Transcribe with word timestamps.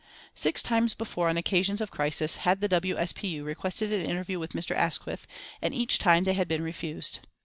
Six 0.33 0.63
times 0.63 0.95
before 0.95 1.29
on 1.29 1.37
occasions 1.37 1.79
of 1.79 1.91
crisis 1.91 2.37
had 2.37 2.59
the 2.59 2.67
W. 2.67 2.97
S. 2.97 3.13
P. 3.13 3.27
U. 3.27 3.43
requested 3.43 3.93
an 3.93 4.03
interview 4.03 4.39
with 4.39 4.53
Mr. 4.53 4.75
Asquith, 4.75 5.27
and 5.61 5.75
each 5.75 5.99
time 5.99 6.23
they 6.23 6.33
had 6.33 6.47
been 6.47 6.63
refused. 6.63 7.19